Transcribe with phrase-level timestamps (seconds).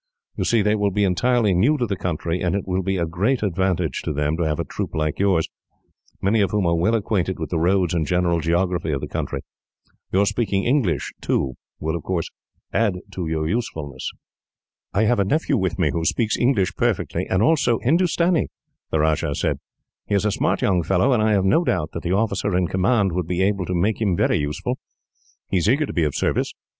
[0.35, 3.05] You see, they will be entirely new to the country, and it will be a
[3.05, 5.47] great advantage to them to have a troop like yours,
[6.19, 9.41] many of whom are well acquainted with the roads and general geography of the country.
[10.11, 12.01] Your speaking English, too, will
[12.73, 14.09] add to your usefulness."
[14.91, 18.47] "I have a nephew with me who speaks English perfectly, and also Hindustani,"
[18.89, 19.59] the Rajah said.
[20.07, 22.67] "He is a smart young fellow, and I have no doubt that the officer in
[22.67, 24.79] command would be able to make him very useful.
[25.51, 26.55] He is eager to be of service.